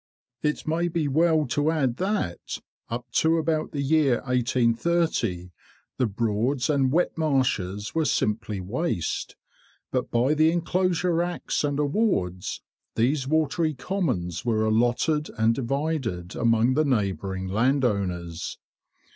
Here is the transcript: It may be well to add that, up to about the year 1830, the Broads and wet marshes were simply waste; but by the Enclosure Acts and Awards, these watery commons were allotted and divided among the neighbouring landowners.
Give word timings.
It 0.41 0.65
may 0.67 0.87
be 0.87 1.07
well 1.07 1.45
to 1.49 1.69
add 1.69 1.97
that, 1.97 2.57
up 2.89 3.11
to 3.11 3.37
about 3.37 3.71
the 3.71 3.83
year 3.83 4.15
1830, 4.23 5.51
the 5.97 6.07
Broads 6.07 6.71
and 6.71 6.91
wet 6.91 7.15
marshes 7.19 7.93
were 7.93 8.05
simply 8.05 8.59
waste; 8.59 9.35
but 9.91 10.09
by 10.09 10.33
the 10.33 10.49
Enclosure 10.51 11.21
Acts 11.21 11.63
and 11.63 11.77
Awards, 11.77 12.63
these 12.95 13.27
watery 13.27 13.75
commons 13.75 14.43
were 14.43 14.65
allotted 14.65 15.29
and 15.37 15.53
divided 15.53 16.35
among 16.35 16.73
the 16.73 16.83
neighbouring 16.85 17.47
landowners. 17.47 18.57